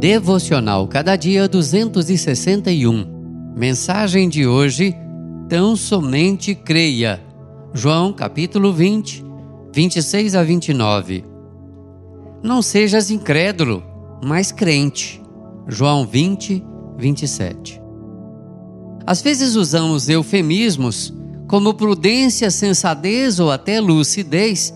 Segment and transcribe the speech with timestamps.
[0.00, 3.52] Devocional Cada Dia 261.
[3.56, 4.94] Mensagem de hoje:
[5.48, 7.20] Tão somente creia.
[7.74, 9.24] João capítulo 20,
[9.74, 11.24] 26 a 29.
[12.40, 13.82] Não sejas incrédulo,
[14.24, 15.20] mas crente.
[15.66, 16.64] João 20,
[16.96, 17.82] 27.
[19.04, 21.12] Às vezes usamos eufemismos
[21.48, 24.72] como prudência, sensatez ou até lucidez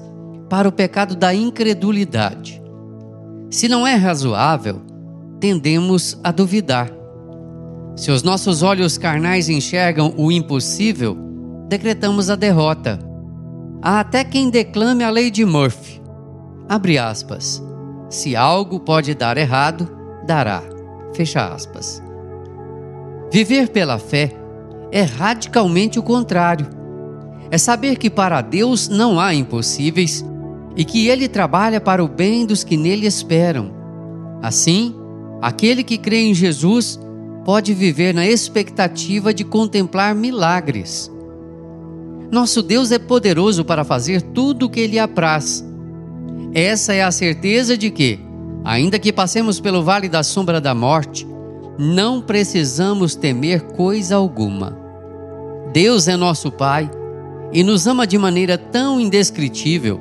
[0.51, 2.61] para o pecado da incredulidade.
[3.51, 4.91] Se não é razoável,
[5.43, 6.89] tendemos a duvidar.
[7.97, 11.17] Se os nossos olhos carnais enxergam o impossível,
[11.69, 13.01] decretamos a derrota.
[13.83, 16.01] Há até quem declame a lei de Murphy.
[16.69, 17.61] Abre aspas.
[18.09, 19.91] Se algo pode dar errado,
[20.25, 20.63] dará.
[21.13, 22.01] Fecha aspas.
[23.33, 24.33] Viver pela fé
[24.93, 26.69] é radicalmente o contrário.
[27.51, 30.25] É saber que para Deus não há impossíveis
[30.77, 33.73] e que Ele trabalha para o bem dos que nele esperam.
[34.41, 35.02] Assim,
[35.43, 37.01] Aquele que crê em Jesus
[37.45, 41.11] pode viver na expectativa de contemplar milagres.
[42.31, 45.65] Nosso Deus é poderoso para fazer tudo o que Ele apraz.
[46.55, 48.21] Essa é a certeza de que,
[48.63, 51.27] ainda que passemos pelo vale da sombra da morte,
[51.77, 54.79] não precisamos temer coisa alguma.
[55.73, 56.89] Deus é nosso Pai
[57.53, 60.01] e nos ama de maneira tão indescritível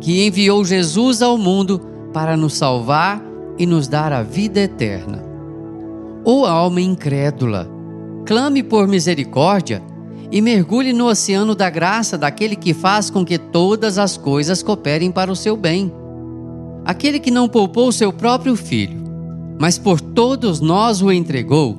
[0.00, 1.80] que enviou Jesus ao mundo
[2.12, 3.25] para nos salvar
[3.58, 5.24] e nos dar a vida eterna.
[6.24, 7.70] Ô alma incrédula,
[8.24, 9.82] clame por misericórdia
[10.30, 15.10] e mergulhe no oceano da graça daquele que faz com que todas as coisas cooperem
[15.10, 15.92] para o seu bem.
[16.84, 19.02] Aquele que não poupou seu próprio filho,
[19.58, 21.76] mas por todos nós o entregou,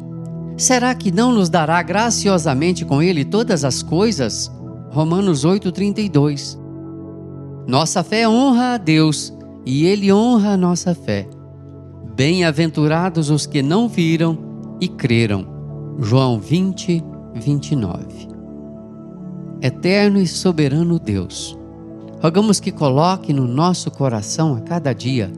[0.58, 4.52] será que não nos dará graciosamente com ele todas as coisas?
[4.92, 6.58] Romanos 8:32.
[7.68, 9.34] Nossa fé honra a Deus
[9.66, 11.28] e ele honra a nossa fé.
[12.18, 14.40] Bem-aventurados os que não viram
[14.82, 15.46] e creram.
[16.00, 17.04] João 20,
[17.36, 18.28] 29.
[19.62, 21.56] Eterno e soberano Deus,
[22.20, 25.32] rogamos que coloque no nosso coração a cada dia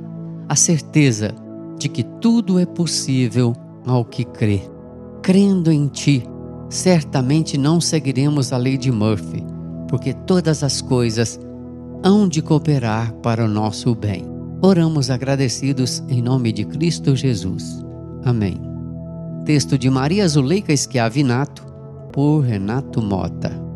[0.48, 1.36] a certeza
[1.78, 3.54] de que tudo é possível
[3.86, 4.62] ao que crê.
[5.22, 6.24] Crendo em Ti,
[6.70, 9.44] certamente não seguiremos a lei de Murphy,
[9.90, 11.38] porque todas as coisas
[12.02, 14.39] hão de cooperar para o nosso bem.
[14.62, 17.82] Oramos agradecidos em nome de Cristo Jesus.
[18.26, 18.60] Amém.
[19.46, 21.66] Texto de Maria Zuleika Schiavinato,
[22.12, 23.69] por Renato Mota.